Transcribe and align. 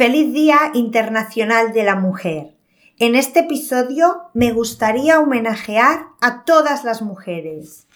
Feliz 0.00 0.32
Día 0.32 0.70
Internacional 0.72 1.74
de 1.74 1.84
la 1.84 1.94
Mujer. 1.94 2.56
En 2.98 3.14
este 3.14 3.40
episodio 3.40 4.22
me 4.32 4.50
gustaría 4.50 5.20
homenajear 5.20 6.06
a 6.22 6.44
todas 6.44 6.84
las 6.84 7.02
mujeres. 7.02 7.86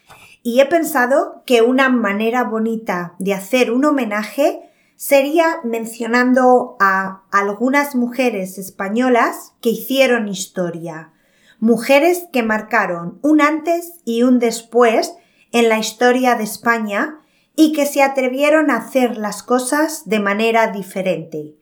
Y 0.43 0.61
he 0.61 0.67
pensado 0.67 1.43
que 1.47 1.63
una 1.63 1.89
manera 1.89 2.45
bonita 2.45 3.15
de 3.19 3.33
hacer 3.33 3.73
un 3.73 3.87
homenaje 3.87 4.71
sería 4.97 5.61
mencionando 5.65 6.77
a 6.79 7.23
algunas 7.33 7.95
mujeres 7.95 8.59
españolas 8.59 9.55
que 9.63 9.71
hicieron 9.71 10.29
historia. 10.29 11.15
Mujeres 11.59 12.27
que 12.35 12.43
marcaron 12.43 13.19
un 13.23 13.41
antes 13.41 13.95
y 14.05 14.25
un 14.25 14.41
después 14.41 15.15
en 15.53 15.71
la 15.71 15.79
historia 15.79 16.35
de 16.35 16.45
España 16.45 17.21
y 17.57 17.73
que 17.73 17.87
se 17.87 18.03
atrevieron 18.03 18.71
a 18.71 18.77
hacer 18.77 19.17
las 19.17 19.43
cosas 19.43 20.03
de 20.05 20.21
manera 20.21 20.67
diferente 20.67 21.55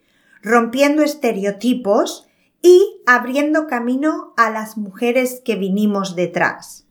rompiendo 0.42 1.02
estereotipos 1.02 2.26
y 2.60 3.00
abriendo 3.06 3.66
camino 3.66 4.34
a 4.36 4.50
las 4.50 4.76
mujeres 4.76 5.40
que 5.44 5.56
vinimos 5.56 6.14
detrás. 6.16 6.86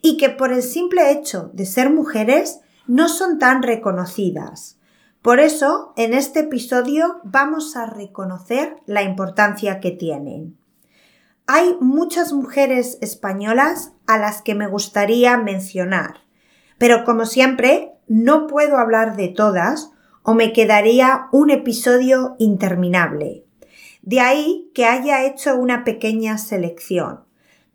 Y 0.00 0.16
que 0.16 0.30
por 0.30 0.52
el 0.52 0.62
simple 0.62 1.12
hecho 1.12 1.50
de 1.52 1.66
ser 1.66 1.90
mujeres 1.90 2.60
no 2.86 3.08
son 3.08 3.38
tan 3.38 3.62
reconocidas. 3.62 4.78
Por 5.22 5.38
eso, 5.38 5.92
en 5.96 6.14
este 6.14 6.40
episodio 6.40 7.20
vamos 7.22 7.76
a 7.76 7.86
reconocer 7.86 8.76
la 8.86 9.02
importancia 9.02 9.78
que 9.78 9.92
tienen. 9.92 10.56
Hay 11.46 11.76
muchas 11.80 12.32
mujeres 12.32 12.98
españolas 13.00 13.92
a 14.06 14.18
las 14.18 14.42
que 14.42 14.56
me 14.56 14.66
gustaría 14.66 15.36
mencionar, 15.36 16.22
pero 16.78 17.04
como 17.04 17.26
siempre, 17.26 17.92
no 18.08 18.48
puedo 18.48 18.78
hablar 18.78 19.16
de 19.16 19.28
todas 19.28 19.91
o 20.22 20.34
me 20.34 20.52
quedaría 20.52 21.26
un 21.32 21.50
episodio 21.50 22.36
interminable. 22.38 23.44
De 24.02 24.20
ahí 24.20 24.70
que 24.74 24.86
haya 24.86 25.24
hecho 25.24 25.56
una 25.56 25.84
pequeña 25.84 26.38
selección. 26.38 27.20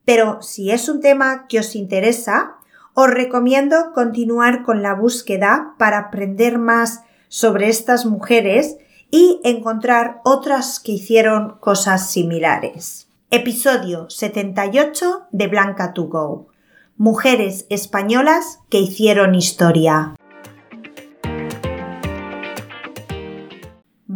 Pero 0.05 0.41
si 0.41 0.71
es 0.71 0.89
un 0.89 1.01
tema 1.01 1.47
que 1.47 1.59
os 1.59 1.75
interesa, 1.75 2.55
os 2.93 3.09
recomiendo 3.09 3.91
continuar 3.93 4.63
con 4.63 4.81
la 4.81 4.93
búsqueda 4.93 5.75
para 5.77 5.99
aprender 5.99 6.57
más 6.57 7.03
sobre 7.27 7.69
estas 7.69 8.05
mujeres 8.05 8.77
y 9.11 9.39
encontrar 9.43 10.21
otras 10.23 10.79
que 10.79 10.93
hicieron 10.93 11.57
cosas 11.59 12.09
similares. 12.09 13.07
Episodio 13.29 14.09
78 14.09 15.27
de 15.31 15.47
Blanca 15.47 15.93
to 15.93 16.05
Go. 16.05 16.47
Mujeres 16.95 17.65
españolas 17.69 18.59
que 18.69 18.79
hicieron 18.79 19.35
historia. 19.35 20.15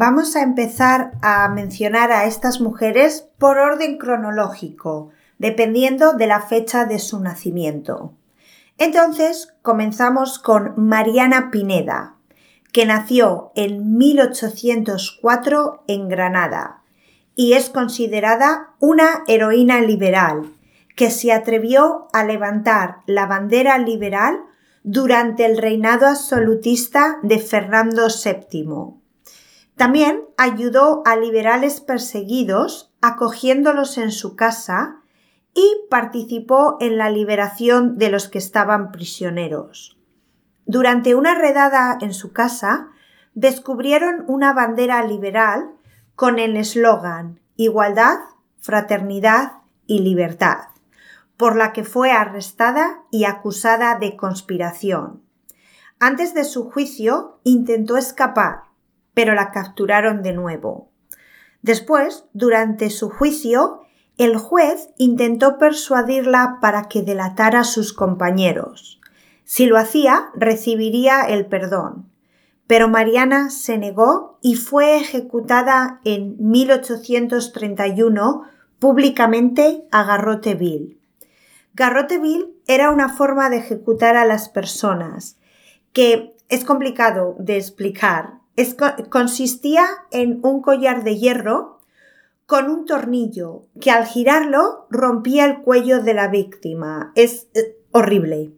Vamos 0.03 0.35
a 0.35 0.41
empezar 0.41 1.11
a 1.21 1.47
mencionar 1.49 2.11
a 2.11 2.25
estas 2.25 2.59
mujeres 2.59 3.29
por 3.37 3.59
orden 3.59 3.99
cronológico, 3.99 5.11
dependiendo 5.37 6.13
de 6.13 6.25
la 6.25 6.41
fecha 6.41 6.85
de 6.85 6.97
su 6.97 7.19
nacimiento. 7.19 8.11
Entonces, 8.79 9.53
comenzamos 9.61 10.39
con 10.39 10.73
Mariana 10.75 11.51
Pineda, 11.51 12.15
que 12.73 12.87
nació 12.87 13.51
en 13.53 13.95
1804 13.95 15.83
en 15.85 16.09
Granada 16.09 16.81
y 17.35 17.53
es 17.53 17.69
considerada 17.69 18.71
una 18.79 19.21
heroína 19.27 19.81
liberal 19.81 20.51
que 20.95 21.11
se 21.11 21.31
atrevió 21.31 22.07
a 22.11 22.23
levantar 22.23 23.01
la 23.05 23.27
bandera 23.27 23.77
liberal 23.77 24.39
durante 24.81 25.45
el 25.45 25.59
reinado 25.59 26.07
absolutista 26.07 27.19
de 27.21 27.37
Fernando 27.37 28.07
VII 28.07 29.00
también 29.75 30.23
ayudó 30.37 31.01
a 31.05 31.15
liberales 31.15 31.81
perseguidos 31.81 32.91
acogiéndolos 33.01 33.97
en 33.97 34.11
su 34.11 34.35
casa 34.35 35.01
y 35.53 35.67
participó 35.89 36.77
en 36.79 36.97
la 36.97 37.09
liberación 37.09 37.97
de 37.97 38.09
los 38.09 38.29
que 38.29 38.37
estaban 38.37 38.91
prisioneros. 38.91 39.97
Durante 40.65 41.15
una 41.15 41.35
redada 41.35 41.97
en 41.99 42.13
su 42.13 42.31
casa, 42.31 42.89
descubrieron 43.33 44.23
una 44.27 44.53
bandera 44.53 45.03
liberal 45.03 45.71
con 46.15 46.39
el 46.39 46.55
eslogan 46.55 47.39
Igualdad, 47.55 48.19
Fraternidad 48.59 49.53
y 49.87 49.99
Libertad, 49.99 50.69
por 51.37 51.55
la 51.55 51.73
que 51.73 51.83
fue 51.83 52.11
arrestada 52.11 53.01
y 53.11 53.25
acusada 53.25 53.97
de 53.97 54.15
conspiración. 54.15 55.23
Antes 55.99 56.33
de 56.33 56.43
su 56.43 56.69
juicio 56.69 57.39
intentó 57.43 57.97
escapar, 57.97 58.70
pero 59.13 59.33
la 59.33 59.51
capturaron 59.51 60.23
de 60.23 60.33
nuevo. 60.33 60.89
Después, 61.61 62.25
durante 62.33 62.89
su 62.89 63.09
juicio, 63.09 63.83
el 64.17 64.35
juez 64.37 64.89
intentó 64.97 65.57
persuadirla 65.57 66.57
para 66.61 66.89
que 66.89 67.01
delatara 67.01 67.61
a 67.61 67.63
sus 67.63 67.93
compañeros. 67.93 68.99
Si 69.43 69.65
lo 69.65 69.77
hacía, 69.77 70.29
recibiría 70.35 71.21
el 71.21 71.47
perdón. 71.47 72.11
Pero 72.67 72.87
Mariana 72.87 73.49
se 73.49 73.77
negó 73.77 74.37
y 74.41 74.55
fue 74.55 74.97
ejecutada 74.97 75.99
en 76.03 76.35
1831 76.39 78.43
públicamente 78.79 79.85
a 79.91 80.03
garrote 80.03 80.55
vil. 80.55 80.99
Garrote 81.73 82.17
vil 82.17 82.55
era 82.67 82.91
una 82.91 83.09
forma 83.09 83.49
de 83.49 83.57
ejecutar 83.57 84.17
a 84.17 84.25
las 84.25 84.49
personas 84.49 85.37
que 85.93 86.35
es 86.49 86.65
complicado 86.65 87.35
de 87.39 87.57
explicar, 87.57 88.40
consistía 89.09 89.85
en 90.11 90.39
un 90.43 90.61
collar 90.61 91.03
de 91.03 91.17
hierro 91.17 91.79
con 92.45 92.69
un 92.69 92.85
tornillo 92.85 93.63
que 93.79 93.91
al 93.91 94.05
girarlo 94.05 94.87
rompía 94.89 95.45
el 95.45 95.61
cuello 95.61 96.01
de 96.01 96.13
la 96.13 96.27
víctima. 96.27 97.13
Es 97.15 97.47
eh, 97.53 97.77
horrible. 97.91 98.51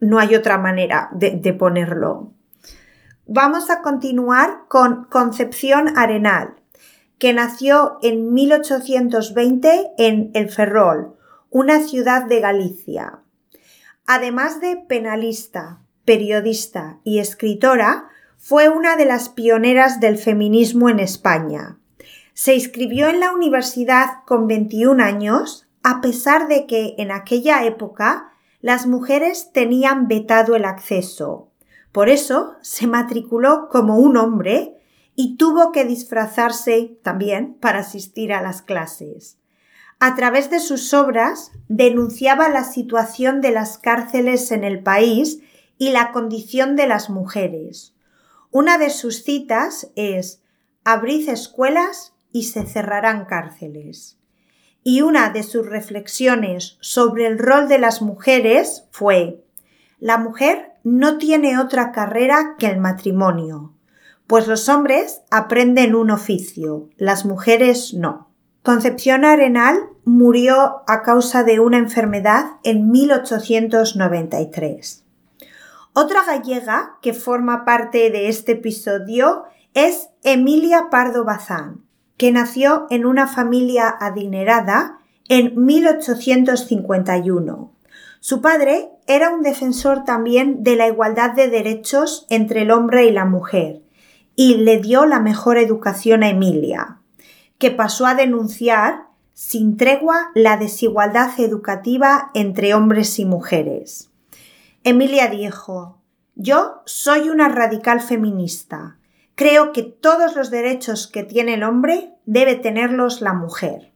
No 0.00 0.18
hay 0.18 0.34
otra 0.34 0.56
manera 0.58 1.10
de, 1.12 1.32
de 1.32 1.52
ponerlo. 1.52 2.32
Vamos 3.26 3.70
a 3.70 3.82
continuar 3.82 4.64
con 4.68 5.04
Concepción 5.04 5.96
Arenal, 5.96 6.54
que 7.18 7.32
nació 7.32 7.98
en 8.02 8.32
1820 8.32 9.92
en 9.98 10.30
El 10.34 10.50
Ferrol, 10.50 11.14
una 11.50 11.80
ciudad 11.80 12.26
de 12.26 12.40
Galicia. 12.40 13.20
Además 14.06 14.60
de 14.60 14.76
penalista, 14.76 15.80
periodista 16.04 16.98
y 17.04 17.18
escritora, 17.18 18.08
fue 18.46 18.68
una 18.68 18.96
de 18.96 19.06
las 19.06 19.30
pioneras 19.30 20.00
del 20.00 20.18
feminismo 20.18 20.90
en 20.90 21.00
España. 21.00 21.78
Se 22.34 22.54
inscribió 22.54 23.08
en 23.08 23.18
la 23.18 23.32
universidad 23.32 24.22
con 24.26 24.46
21 24.46 25.02
años, 25.02 25.66
a 25.82 26.02
pesar 26.02 26.46
de 26.46 26.66
que 26.66 26.94
en 26.98 27.10
aquella 27.10 27.64
época 27.64 28.34
las 28.60 28.86
mujeres 28.86 29.50
tenían 29.54 30.08
vetado 30.08 30.56
el 30.56 30.66
acceso. 30.66 31.48
Por 31.90 32.10
eso 32.10 32.56
se 32.60 32.86
matriculó 32.86 33.70
como 33.70 33.96
un 33.96 34.18
hombre 34.18 34.76
y 35.16 35.38
tuvo 35.38 35.72
que 35.72 35.86
disfrazarse 35.86 36.98
también 37.02 37.54
para 37.54 37.78
asistir 37.78 38.30
a 38.34 38.42
las 38.42 38.60
clases. 38.60 39.38
A 40.00 40.16
través 40.16 40.50
de 40.50 40.60
sus 40.60 40.92
obras 40.92 41.50
denunciaba 41.68 42.50
la 42.50 42.64
situación 42.64 43.40
de 43.40 43.52
las 43.52 43.78
cárceles 43.78 44.52
en 44.52 44.64
el 44.64 44.82
país 44.82 45.40
y 45.78 45.92
la 45.92 46.12
condición 46.12 46.76
de 46.76 46.86
las 46.86 47.08
mujeres. 47.08 47.93
Una 48.56 48.78
de 48.78 48.90
sus 48.90 49.24
citas 49.24 49.90
es 49.96 50.40
Abrid 50.84 51.28
escuelas 51.28 52.14
y 52.30 52.44
se 52.44 52.64
cerrarán 52.64 53.24
cárceles. 53.24 54.16
Y 54.84 55.02
una 55.02 55.30
de 55.30 55.42
sus 55.42 55.66
reflexiones 55.66 56.76
sobre 56.78 57.26
el 57.26 57.40
rol 57.40 57.66
de 57.66 57.80
las 57.80 58.00
mujeres 58.00 58.86
fue 58.92 59.44
La 59.98 60.18
mujer 60.18 60.70
no 60.84 61.18
tiene 61.18 61.58
otra 61.58 61.90
carrera 61.90 62.54
que 62.56 62.68
el 62.68 62.78
matrimonio, 62.78 63.74
pues 64.28 64.46
los 64.46 64.68
hombres 64.68 65.22
aprenden 65.32 65.96
un 65.96 66.12
oficio, 66.12 66.90
las 66.96 67.24
mujeres 67.24 67.92
no. 67.92 68.30
Concepción 68.62 69.24
Arenal 69.24 69.80
murió 70.04 70.84
a 70.86 71.02
causa 71.02 71.42
de 71.42 71.58
una 71.58 71.78
enfermedad 71.78 72.52
en 72.62 72.92
1893. 72.92 75.03
Otra 75.96 76.24
gallega 76.24 76.98
que 77.02 77.12
forma 77.12 77.64
parte 77.64 78.10
de 78.10 78.28
este 78.28 78.50
episodio 78.52 79.44
es 79.74 80.08
Emilia 80.24 80.88
Pardo 80.90 81.24
Bazán, 81.24 81.84
que 82.16 82.32
nació 82.32 82.88
en 82.90 83.06
una 83.06 83.28
familia 83.28 83.94
adinerada 84.00 84.98
en 85.28 85.54
1851. 85.54 87.72
Su 88.18 88.40
padre 88.40 88.88
era 89.06 89.30
un 89.30 89.42
defensor 89.42 90.02
también 90.02 90.64
de 90.64 90.74
la 90.74 90.88
igualdad 90.88 91.30
de 91.30 91.48
derechos 91.48 92.26
entre 92.28 92.62
el 92.62 92.72
hombre 92.72 93.06
y 93.06 93.12
la 93.12 93.24
mujer 93.24 93.82
y 94.34 94.56
le 94.56 94.80
dio 94.80 95.06
la 95.06 95.20
mejor 95.20 95.58
educación 95.58 96.24
a 96.24 96.30
Emilia, 96.30 96.98
que 97.58 97.70
pasó 97.70 98.06
a 98.06 98.16
denunciar 98.16 99.04
sin 99.32 99.76
tregua 99.76 100.32
la 100.34 100.56
desigualdad 100.56 101.38
educativa 101.38 102.32
entre 102.34 102.74
hombres 102.74 103.20
y 103.20 103.26
mujeres. 103.26 104.10
Emilia 104.86 105.28
dijo, 105.28 106.02
yo 106.34 106.82
soy 106.84 107.30
una 107.30 107.48
radical 107.48 108.02
feminista. 108.02 108.98
Creo 109.34 109.72
que 109.72 109.82
todos 109.82 110.36
los 110.36 110.50
derechos 110.50 111.06
que 111.06 111.22
tiene 111.24 111.54
el 111.54 111.62
hombre 111.62 112.12
debe 112.26 112.54
tenerlos 112.54 113.22
la 113.22 113.32
mujer. 113.32 113.92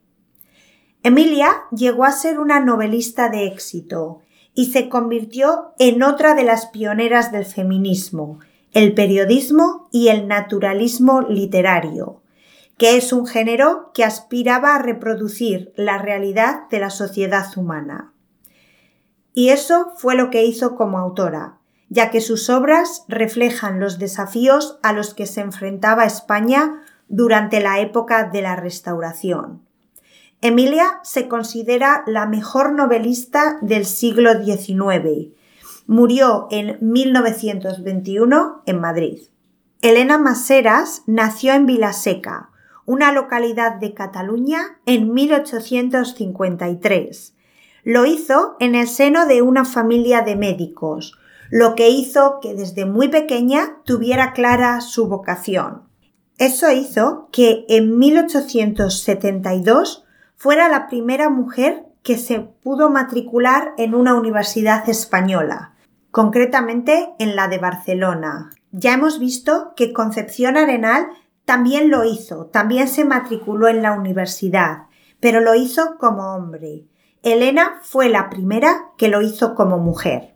Emilia 1.02 1.64
llegó 1.72 2.06
a 2.06 2.10
ser 2.12 2.38
una 2.38 2.60
novelista 2.60 3.28
de 3.28 3.46
éxito 3.46 4.20
y 4.54 4.72
se 4.72 4.88
convirtió 4.88 5.74
en 5.78 6.02
otra 6.02 6.34
de 6.34 6.44
las 6.44 6.66
pioneras 6.66 7.32
del 7.32 7.44
feminismo, 7.44 8.38
el 8.72 8.94
periodismo 8.94 9.90
y 9.92 10.08
el 10.08 10.26
naturalismo 10.26 11.20
literario, 11.20 12.22
que 12.78 12.96
es 12.96 13.12
un 13.12 13.26
género 13.26 13.90
que 13.92 14.04
aspiraba 14.04 14.74
a 14.74 14.82
reproducir 14.82 15.70
la 15.76 15.98
realidad 15.98 16.66
de 16.70 16.80
la 16.80 16.88
sociedad 16.88 17.46
humana. 17.56 18.14
Y 19.38 19.50
eso 19.50 19.92
fue 19.94 20.16
lo 20.16 20.30
que 20.30 20.44
hizo 20.44 20.74
como 20.74 20.98
autora, 20.98 21.58
ya 21.88 22.10
que 22.10 22.20
sus 22.20 22.50
obras 22.50 23.04
reflejan 23.06 23.78
los 23.78 24.00
desafíos 24.00 24.80
a 24.82 24.92
los 24.92 25.14
que 25.14 25.26
se 25.26 25.42
enfrentaba 25.42 26.06
España 26.06 26.82
durante 27.06 27.60
la 27.60 27.78
época 27.78 28.24
de 28.24 28.42
la 28.42 28.56
Restauración. 28.56 29.62
Emilia 30.40 30.98
se 31.04 31.28
considera 31.28 32.02
la 32.08 32.26
mejor 32.26 32.72
novelista 32.72 33.58
del 33.62 33.86
siglo 33.86 34.42
XIX. 34.42 35.28
Murió 35.86 36.48
en 36.50 36.76
1921 36.80 38.62
en 38.66 38.80
Madrid. 38.80 39.20
Elena 39.82 40.18
Maseras 40.18 41.04
nació 41.06 41.52
en 41.52 41.64
Vilaseca, 41.64 42.50
una 42.86 43.12
localidad 43.12 43.76
de 43.76 43.94
Cataluña, 43.94 44.80
en 44.84 45.14
1853. 45.14 47.34
Lo 47.84 48.06
hizo 48.06 48.56
en 48.60 48.74
el 48.74 48.88
seno 48.88 49.26
de 49.26 49.42
una 49.42 49.64
familia 49.64 50.22
de 50.22 50.36
médicos, 50.36 51.18
lo 51.50 51.74
que 51.74 51.88
hizo 51.88 52.38
que 52.40 52.54
desde 52.54 52.84
muy 52.84 53.08
pequeña 53.08 53.78
tuviera 53.84 54.32
clara 54.32 54.80
su 54.80 55.08
vocación. 55.08 55.82
Eso 56.36 56.70
hizo 56.70 57.28
que 57.32 57.64
en 57.68 57.98
1872 57.98 60.04
fuera 60.36 60.68
la 60.68 60.86
primera 60.86 61.30
mujer 61.30 61.84
que 62.02 62.16
se 62.16 62.40
pudo 62.40 62.90
matricular 62.90 63.72
en 63.76 63.94
una 63.94 64.14
universidad 64.14 64.88
española, 64.88 65.74
concretamente 66.10 67.10
en 67.18 67.34
la 67.34 67.48
de 67.48 67.58
Barcelona. 67.58 68.50
Ya 68.70 68.94
hemos 68.94 69.18
visto 69.18 69.72
que 69.74 69.92
Concepción 69.92 70.56
Arenal 70.56 71.08
también 71.44 71.90
lo 71.90 72.04
hizo, 72.04 72.46
también 72.46 72.88
se 72.88 73.04
matriculó 73.04 73.68
en 73.68 73.82
la 73.82 73.92
universidad, 73.92 74.84
pero 75.18 75.40
lo 75.40 75.54
hizo 75.54 75.96
como 75.98 76.34
hombre. 76.34 76.84
Elena 77.32 77.80
fue 77.82 78.08
la 78.08 78.30
primera 78.30 78.92
que 78.96 79.08
lo 79.08 79.22
hizo 79.22 79.54
como 79.54 79.78
mujer. 79.78 80.34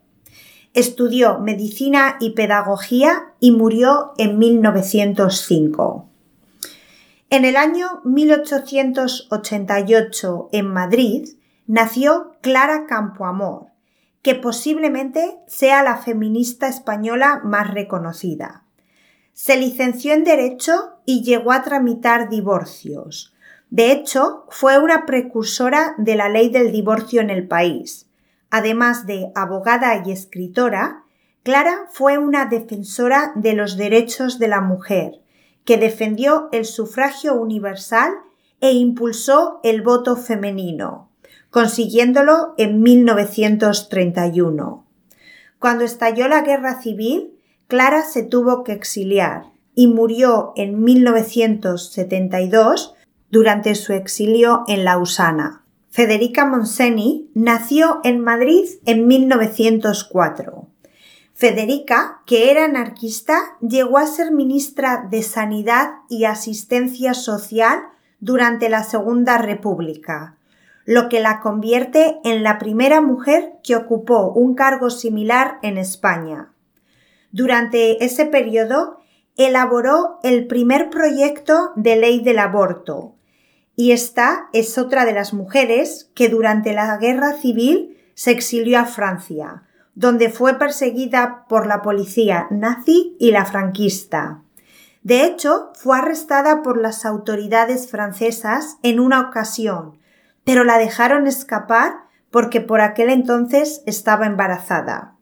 Estudió 0.75 1.39
medicina 1.39 2.17
y 2.19 2.31
pedagogía 2.31 3.35
y 3.41 3.53
murió 3.53 4.12
en 4.17 4.39
1905. 4.39 6.09
En 7.29 7.44
el 7.44 7.56
año 7.56 8.00
1888, 8.05 10.49
en 10.53 10.67
Madrid, 10.67 11.29
nació 11.67 12.33
Clara 12.41 12.87
Campoamor, 12.87 13.67
que 14.23 14.35
posiblemente 14.35 15.39
sea 15.47 15.83
la 15.83 15.97
feminista 15.97 16.69
española 16.69 17.41
más 17.44 17.73
reconocida. 17.73 18.65
Se 19.33 19.56
licenció 19.56 20.12
en 20.12 20.25
Derecho 20.25 20.99
y 21.06 21.23
llegó 21.23 21.53
a 21.53 21.62
tramitar 21.62 22.29
divorcios. 22.29 23.31
De 23.72 23.90
hecho, 23.90 24.44
fue 24.50 24.78
una 24.78 25.04
precursora 25.06 25.94
de 25.96 26.14
la 26.14 26.28
ley 26.28 26.50
del 26.50 26.70
divorcio 26.72 27.22
en 27.22 27.30
el 27.30 27.48
país. 27.48 28.06
Además 28.50 29.06
de 29.06 29.32
abogada 29.34 30.02
y 30.04 30.12
escritora, 30.12 31.04
Clara 31.42 31.86
fue 31.90 32.19
una 32.19 32.44
defensora 32.44 33.32
de 33.34 33.54
los 33.54 33.78
derechos 33.78 34.38
de 34.38 34.48
la 34.48 34.60
mujer 34.60 35.22
que 35.64 35.78
defendió 35.78 36.50
el 36.52 36.66
sufragio 36.66 37.34
universal 37.34 38.12
e 38.60 38.72
impulsó 38.72 39.58
el 39.62 39.80
voto 39.80 40.16
femenino, 40.16 41.08
consiguiéndolo 41.48 42.52
en 42.58 42.82
1931. 42.82 44.84
Cuando 45.58 45.84
estalló 45.84 46.28
la 46.28 46.42
guerra 46.42 46.82
civil, 46.82 47.38
Clara 47.69 48.02
se 48.02 48.22
tuvo 48.22 48.64
que 48.64 48.72
exiliar 48.72 49.44
y 49.74 49.86
murió 49.86 50.52
en 50.56 50.84
1972 50.84 52.96
durante 53.32 53.75
su 53.75 53.94
exilio 53.94 54.62
en 54.69 54.84
Lausana. 54.84 55.64
Federica 55.88 56.44
Monseni 56.44 57.31
nació 57.34 58.00
en 58.05 58.20
Madrid 58.20 58.69
en 58.84 59.06
1904. 59.06 60.69
Federica, 61.32 62.20
que 62.26 62.50
era 62.50 62.67
anarquista, 62.67 63.38
llegó 63.61 63.96
a 63.96 64.06
ser 64.06 64.32
ministra 64.32 65.08
de 65.11 65.23
Sanidad 65.23 65.94
y 66.11 66.25
Asistencia 66.25 67.14
Social 67.14 67.81
durante 68.20 68.69
la 68.69 68.84
Segunda 68.84 69.38
República, 69.38 70.37
lo 70.84 71.08
que 71.08 71.20
la 71.20 71.40
convierte 71.40 72.19
en 72.25 72.43
la 72.43 72.58
primera 72.58 73.00
mujer 73.00 73.55
que 73.64 73.76
ocupó 73.76 74.31
un 74.32 74.55
cargo 74.55 74.90
similar 74.90 75.58
en 75.62 75.79
España. 75.79 76.52
Durante 77.31 78.05
ese 78.05 78.26
periodo 78.26 78.99
elaboró 79.37 80.19
el 80.23 80.46
primer 80.46 80.90
proyecto 80.90 81.73
de 81.76 81.96
ley 81.96 82.23
del 82.23 82.38
aborto, 82.38 83.14
y 83.76 83.92
esta 83.92 84.48
es 84.52 84.76
otra 84.78 85.04
de 85.04 85.12
las 85.12 85.32
mujeres 85.32 86.10
que 86.14 86.28
durante 86.28 86.72
la 86.72 86.96
Guerra 86.98 87.32
Civil 87.34 87.98
se 88.14 88.30
exilió 88.30 88.78
a 88.78 88.84
Francia, 88.84 89.62
donde 89.94 90.30
fue 90.30 90.58
perseguida 90.58 91.46
por 91.48 91.66
la 91.66 91.82
policía 91.82 92.46
nazi 92.50 93.16
y 93.19 93.30
la 93.30 93.44
franquista. 93.44 94.42
De 95.02 95.24
hecho, 95.24 95.72
fue 95.74 95.98
arrestada 95.98 96.62
por 96.62 96.80
las 96.80 97.04
autoridades 97.04 97.90
francesas 97.90 98.76
en 98.82 99.00
una 99.00 99.20
ocasión, 99.20 99.98
pero 100.44 100.64
la 100.64 100.78
dejaron 100.78 101.26
escapar 101.26 101.94
porque 102.30 102.60
por 102.60 102.80
aquel 102.80 103.10
entonces 103.10 103.82
estaba 103.86 104.26
embarazada. 104.26 105.14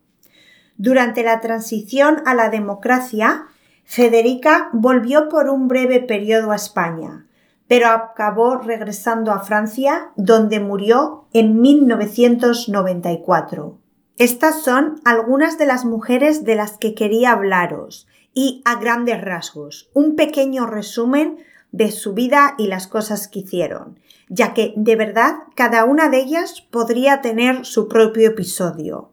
Durante 0.76 1.22
la 1.22 1.40
transición 1.40 2.22
a 2.26 2.34
la 2.34 2.50
democracia, 2.50 3.46
Federica 3.84 4.70
volvió 4.72 5.28
por 5.28 5.48
un 5.48 5.66
breve 5.66 6.00
periodo 6.00 6.52
a 6.52 6.56
España, 6.56 7.26
pero 7.70 7.88
acabó 7.88 8.56
regresando 8.56 9.30
a 9.30 9.44
Francia, 9.44 10.10
donde 10.16 10.58
murió 10.58 11.28
en 11.32 11.60
1994. 11.60 13.78
Estas 14.18 14.64
son 14.64 15.00
algunas 15.04 15.56
de 15.56 15.66
las 15.66 15.84
mujeres 15.84 16.44
de 16.44 16.56
las 16.56 16.78
que 16.78 16.96
quería 16.96 17.30
hablaros 17.30 18.08
y 18.34 18.60
a 18.64 18.80
grandes 18.80 19.20
rasgos 19.20 19.88
un 19.94 20.16
pequeño 20.16 20.66
resumen 20.66 21.38
de 21.70 21.92
su 21.92 22.12
vida 22.12 22.56
y 22.58 22.66
las 22.66 22.88
cosas 22.88 23.28
que 23.28 23.38
hicieron, 23.38 24.00
ya 24.28 24.52
que 24.52 24.74
de 24.76 24.96
verdad 24.96 25.34
cada 25.54 25.84
una 25.84 26.08
de 26.08 26.22
ellas 26.22 26.62
podría 26.72 27.20
tener 27.20 27.64
su 27.64 27.86
propio 27.86 28.30
episodio. 28.30 29.12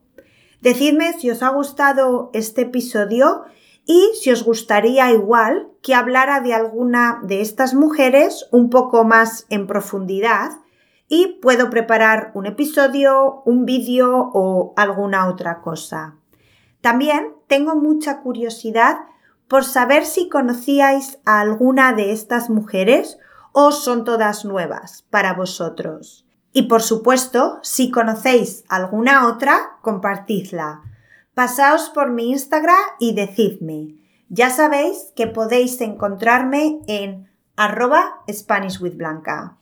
Decidme 0.62 1.14
si 1.14 1.30
os 1.30 1.44
ha 1.44 1.50
gustado 1.50 2.32
este 2.34 2.64
episodio 2.64 3.44
y 3.88 4.12
si 4.22 4.32
os 4.32 4.44
gustaría 4.44 5.12
igual 5.12 5.70
que 5.82 5.96
hablara 5.96 6.42
de 6.42 6.54
alguna 6.54 7.22
de 7.24 7.40
estas 7.40 7.74
mujeres 7.74 8.48
un 8.52 8.70
poco 8.70 9.06
más 9.06 9.46
en 9.50 9.66
profundidad 9.66 10.52
y 11.08 11.40
puedo 11.42 11.70
preparar 11.70 12.32
un 12.36 12.48
episodio, 12.48 13.42
un 13.46 13.64
vídeo 13.64 14.30
o 14.34 14.74
alguna 14.76 15.28
otra 15.30 15.62
cosa. 15.62 16.16
También 16.82 17.34
tengo 17.48 17.76
mucha 17.76 18.20
curiosidad 18.20 18.98
por 19.48 19.64
saber 19.64 20.06
si 20.06 20.28
conocíais 20.28 21.20
a 21.24 21.40
alguna 21.40 21.94
de 21.94 22.12
estas 22.12 22.50
mujeres 22.50 23.18
o 23.54 23.72
son 23.72 24.04
todas 24.04 24.44
nuevas 24.44 25.06
para 25.10 25.34
vosotros. 25.34 26.26
Y 26.52 26.64
por 26.64 26.82
supuesto, 26.82 27.60
si 27.62 27.90
conocéis 27.90 28.66
alguna 28.68 29.28
otra, 29.28 29.78
compartidla. 29.82 30.82
Pasaos 31.38 31.92
por 31.92 32.10
mi 32.10 32.32
Instagram 32.32 32.82
y 32.98 33.14
decidme. 33.14 33.94
Ya 34.28 34.50
sabéis 34.50 35.14
que 35.16 35.28
podéis 35.28 35.80
encontrarme 35.82 36.80
en 36.88 37.30
arroba 37.56 38.24
SpanishWithBlanca. 38.28 39.60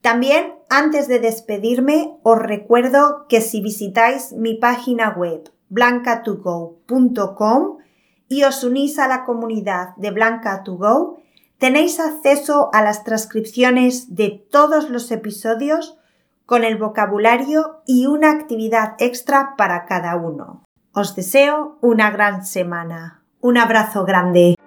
También, 0.00 0.54
antes 0.70 1.08
de 1.08 1.18
despedirme, 1.18 2.16
os 2.22 2.38
recuerdo 2.38 3.26
que 3.28 3.40
si 3.40 3.60
visitáis 3.60 4.32
mi 4.32 4.54
página 4.54 5.10
web 5.10 5.50
blancatogo.com 5.70 7.78
y 8.28 8.44
os 8.44 8.62
unís 8.62 9.00
a 9.00 9.08
la 9.08 9.24
comunidad 9.24 9.96
de 9.96 10.12
Blanca 10.12 10.62
to 10.62 10.76
Go, 10.76 11.18
tenéis 11.58 11.98
acceso 11.98 12.70
a 12.72 12.80
las 12.80 13.02
transcripciones 13.02 14.14
de 14.14 14.46
todos 14.52 14.88
los 14.88 15.10
episodios 15.10 15.98
con 16.46 16.62
el 16.62 16.78
vocabulario 16.78 17.82
y 17.86 18.06
una 18.06 18.30
actividad 18.30 18.94
extra 19.00 19.56
para 19.56 19.84
cada 19.84 20.14
uno. 20.14 20.62
Os 20.92 21.14
deseo 21.14 21.78
una 21.80 22.10
gran 22.10 22.44
semana. 22.44 23.22
Un 23.40 23.56
abrazo 23.56 24.04
grande. 24.04 24.57